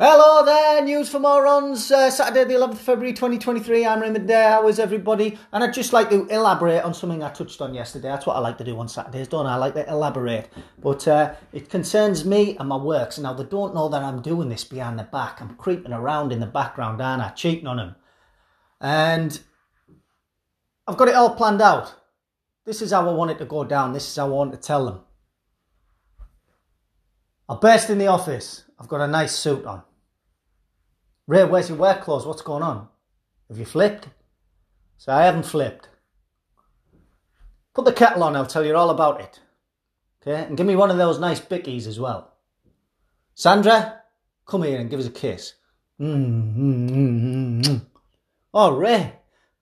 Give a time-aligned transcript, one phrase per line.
[0.00, 1.88] Hello there, news for morons.
[1.92, 3.86] Uh, Saturday, the 11th of February 2023.
[3.86, 4.50] I'm Raymond Ayre.
[4.50, 5.38] How is everybody?
[5.52, 8.08] And I'd just like to elaborate on something I touched on yesterday.
[8.08, 9.52] That's what I like to do on Saturdays, don't I?
[9.52, 10.48] I like to elaborate.
[10.82, 13.20] But uh, it concerns me and my works.
[13.20, 15.40] Now, they don't know that I'm doing this behind the back.
[15.40, 17.28] I'm creeping around in the background, aren't I?
[17.28, 17.94] Cheating on them.
[18.80, 19.40] And
[20.88, 21.94] I've got it all planned out.
[22.64, 23.92] This is how I want it to go down.
[23.92, 25.02] This is how I want to tell them.
[27.48, 28.63] I'll burst in the office.
[28.78, 29.82] I've got a nice suit on.
[31.26, 32.26] Ray, where's your work clothes?
[32.26, 32.88] What's going on?
[33.48, 34.08] Have you flipped?
[34.98, 35.88] So I haven't flipped.
[37.74, 39.40] Put the kettle on, I'll tell you all about it.
[40.22, 40.44] Okay?
[40.44, 42.32] And give me one of those nice bickies as well.
[43.34, 44.00] Sandra,
[44.46, 45.54] come here and give us a kiss.
[46.00, 47.86] Mm, mm, mm, mm,
[48.52, 49.14] Oh, Ray,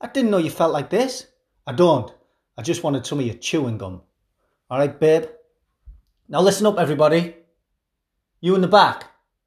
[0.00, 1.26] I didn't know you felt like this.
[1.66, 2.12] I don't.
[2.56, 4.02] I just wanted some of your chewing gum.
[4.70, 5.26] All right, babe?
[6.28, 7.36] Now listen up, everybody.
[8.40, 9.04] You in the back,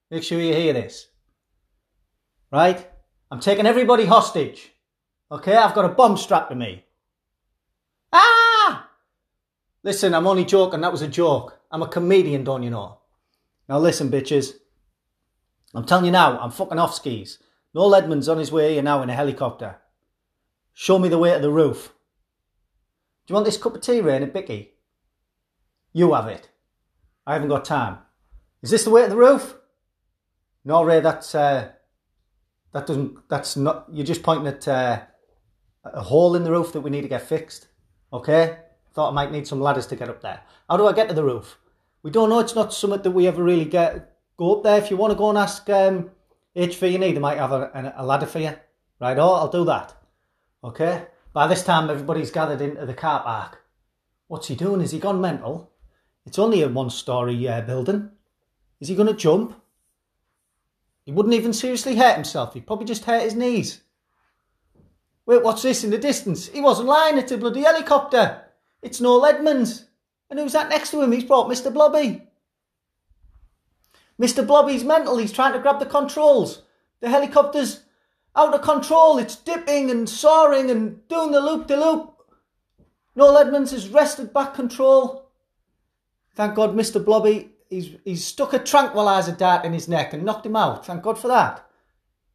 [0.09, 1.07] make sure you hear this.
[2.51, 2.89] Right?
[3.29, 4.71] I'm taking everybody hostage.
[5.31, 5.55] Okay?
[5.55, 6.83] I've got a bomb strapped to me.
[8.11, 8.89] Ah!
[9.83, 10.81] Listen, I'm only joking.
[10.81, 11.57] That was a joke.
[11.71, 12.99] I'm a comedian, don't you know?
[13.69, 14.53] Now listen, bitches.
[15.73, 17.39] I'm telling you now, I'm fucking off skis.
[17.73, 19.77] Noel Edmonds on his way here now in a helicopter.
[20.73, 21.93] Show me the way to the roof.
[23.25, 24.73] Do you want this cup of tea, Ray, and a bicky?
[25.93, 26.49] You have it.
[27.25, 27.99] I haven't got time.
[28.61, 29.55] Is this the way to the roof?
[30.63, 31.71] No, Ray, that's uh,
[32.73, 33.27] that doesn't.
[33.29, 33.87] That's not.
[33.91, 35.01] You're just pointing at uh,
[35.83, 37.67] a hole in the roof that we need to get fixed.
[38.13, 38.57] Okay.
[38.93, 40.41] Thought I might need some ladders to get up there.
[40.69, 41.57] How do I get to the roof?
[42.03, 42.39] We don't know.
[42.39, 44.77] It's not something that we ever really get go up there.
[44.77, 46.11] If you want to go and ask um,
[46.55, 48.53] HV&E, they might have a, a ladder for you.
[48.99, 49.17] Right?
[49.17, 49.95] Oh, I'll do that.
[50.63, 51.07] Okay.
[51.33, 53.61] By this time, everybody's gathered into the car park.
[54.27, 54.81] What's he doing?
[54.81, 55.71] Is he gone mental?
[56.25, 58.11] It's only a one-story uh, building.
[58.81, 59.55] Is he going to jump?
[61.05, 62.53] He wouldn't even seriously hurt himself.
[62.53, 63.81] He'd probably just hurt his knees.
[65.25, 66.47] Wait, what's this in the distance?
[66.47, 67.17] He wasn't lying.
[67.17, 68.41] It's a bloody helicopter.
[68.81, 69.85] It's Noel Edmonds.
[70.29, 71.11] And who's that next to him?
[71.11, 71.71] He's brought Mr.
[71.71, 72.23] Blobby.
[74.19, 74.45] Mr.
[74.45, 75.17] Blobby's mental.
[75.17, 76.63] He's trying to grab the controls.
[77.01, 77.83] The helicopter's
[78.35, 79.17] out of control.
[79.19, 82.15] It's dipping and soaring and doing the loop de loop.
[83.15, 85.29] Noel Edmonds has wrested back control.
[86.35, 87.03] Thank God Mr.
[87.03, 90.85] Blobby he's he's stuck a tranquilizer dart in his neck and knocked him out.
[90.85, 91.65] Thank God for that.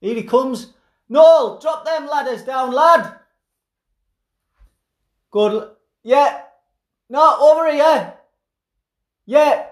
[0.01, 0.73] Here he comes.
[1.09, 3.15] Noel, drop them ladders down, lad.
[5.31, 5.71] Good.
[6.03, 6.41] Yeah.
[7.09, 8.15] No, over here.
[9.27, 9.67] Yeah.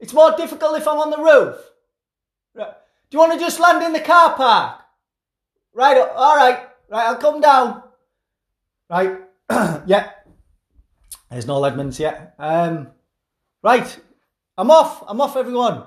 [0.00, 1.56] It's more difficult if I'm on the roof.
[2.54, 2.72] Right.
[3.10, 4.80] Do you want to just land in the car park?
[5.72, 5.98] Right.
[5.98, 6.66] All right.
[6.88, 7.06] Right.
[7.06, 7.82] I'll come down.
[8.90, 9.18] Right.
[9.86, 10.10] yeah.
[11.30, 12.34] There's Noel Edmonds yet.
[12.38, 12.88] Um.
[13.62, 13.96] Right.
[14.56, 15.02] I'm off.
[15.06, 15.84] I'm off, everyone.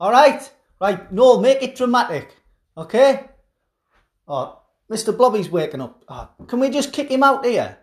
[0.00, 0.50] All right?
[0.80, 1.10] Right.
[1.12, 2.34] Noel, make it dramatic.
[2.76, 3.28] Okay?
[4.28, 4.60] Oh,
[4.90, 5.16] Mr.
[5.16, 6.04] Blobby's waking up.
[6.08, 7.78] Oh, can we just kick him out here?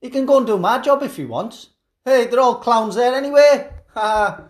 [0.00, 1.70] He can go and do my job if he wants.
[2.04, 3.70] Hey, they're all clowns there anyway.
[3.94, 4.46] they're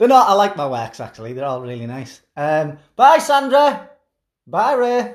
[0.00, 0.28] not.
[0.28, 1.32] I like my works, actually.
[1.32, 2.20] They're all really nice.
[2.36, 3.90] Um, bye, Sandra.
[4.46, 5.14] Bye, Ray.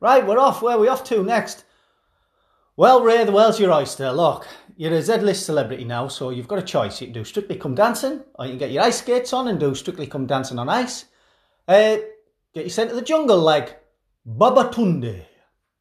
[0.00, 0.62] Right, we're off.
[0.62, 1.64] Where are we off to next?
[2.76, 4.12] Well, Ray, the world's your oyster.
[4.12, 7.00] Look, you're a Z-list celebrity now, so you've got a choice.
[7.00, 9.60] You can do Strictly Come Dancing, or you can get your ice skates on and
[9.60, 11.06] do Strictly Come Dancing on ice.
[11.68, 11.96] Uh,
[12.54, 13.80] get you sent to the jungle like
[14.26, 15.24] Babatunde.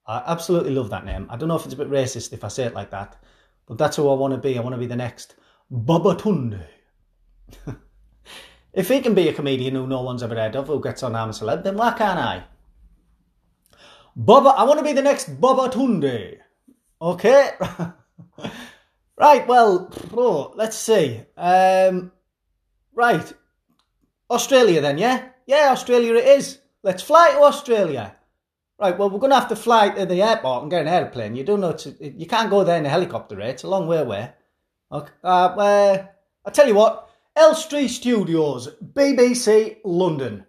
[0.05, 1.27] I absolutely love that name.
[1.29, 3.21] I don't know if it's a bit racist if I say it like that,
[3.65, 4.57] but that's who I want to be.
[4.57, 5.35] I want to be the next
[5.71, 6.65] Babatunde.
[8.73, 11.15] if he can be a comedian who no one's ever heard of, who gets on
[11.15, 12.43] I'm a Celeb, then why can't I?
[14.15, 16.37] Baba, I want to be the next Babatunde.
[17.01, 17.51] Okay?
[19.23, 21.21] Right, well, oh, let's see.
[21.37, 22.11] Um,
[22.93, 23.31] right,
[24.29, 25.29] Australia then, yeah?
[25.47, 26.59] Yeah, Australia it is.
[26.83, 28.17] Let's fly to Australia.
[28.77, 31.37] Right, well, we're going to have to fly to the airport and get an airplane.
[31.37, 33.51] You don't know, to, you can't go there in a helicopter, right?
[33.51, 34.33] It's a long way away.
[34.91, 35.99] Okay, uh,
[36.43, 40.45] I'll tell you what, Elstree Studios, BBC London.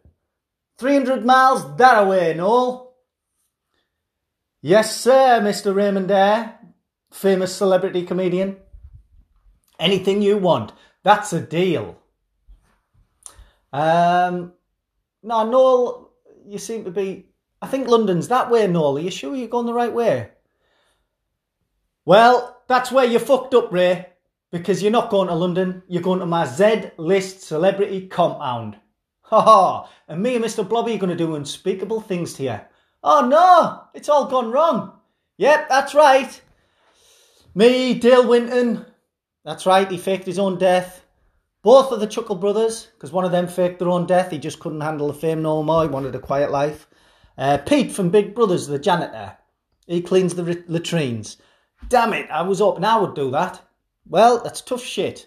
[0.78, 2.92] 300 miles that away, Noel.
[4.62, 5.72] Yes, sir, Mr.
[5.72, 6.58] Raymond Ayre
[7.14, 8.56] famous celebrity comedian.
[9.78, 10.72] Anything you want.
[11.02, 11.98] That's a deal.
[13.72, 14.52] Um,
[15.22, 16.10] no, Noel,
[16.46, 17.26] you seem to be.
[17.60, 18.98] I think London's that way, Noel.
[18.98, 20.30] Are you sure you're going the right way?
[22.04, 24.06] Well, that's where you fucked up, Ray.
[24.50, 28.76] Because you're not going to London, you're going to my Z list celebrity compound.
[29.22, 29.90] Ha ha!
[30.06, 30.68] And me and Mr.
[30.68, 32.60] Blobby are going to do unspeakable things to you.
[33.02, 33.88] Oh no!
[33.94, 34.92] It's all gone wrong.
[35.38, 36.40] Yep, that's right.
[37.54, 38.86] Me, Dale Winton.
[39.44, 41.04] That's right, he faked his own death.
[41.62, 44.30] Both of the Chuckle brothers, because one of them faked their own death.
[44.30, 45.82] He just couldn't handle the fame no more.
[45.82, 46.86] He wanted a quiet life.
[47.38, 49.36] Uh, Pete from Big Brothers, the janitor.
[49.86, 51.38] He cleans the latrines.
[51.88, 53.62] Damn it, I was hoping I would do that.
[54.06, 55.26] Well, that's tough shit.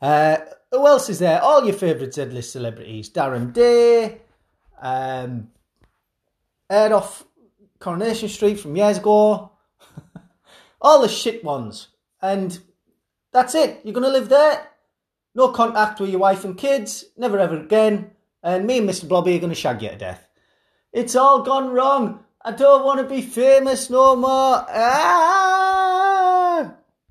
[0.00, 0.38] Uh,
[0.70, 1.42] who else is there?
[1.42, 3.10] All your favourite Z-list celebrities.
[3.10, 4.20] Darren Day,
[4.80, 5.48] um,
[6.68, 7.24] Ed off
[7.78, 9.52] Coronation Street from years ago.
[10.80, 11.88] All the shit ones.
[12.26, 12.58] And
[13.32, 13.80] that's it.
[13.84, 14.68] You're going to live there.
[15.34, 17.04] No contact with your wife and kids.
[17.16, 18.10] Never ever again.
[18.42, 19.08] And me and Mr.
[19.08, 20.28] Blobby are going to shag you to death.
[20.92, 22.24] It's all gone wrong.
[22.44, 24.66] I don't want to be famous no more.
[24.68, 25.45] Ah!